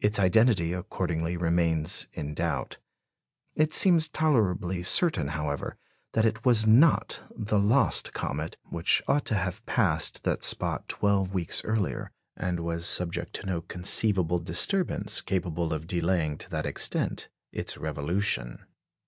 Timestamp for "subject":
12.86-13.32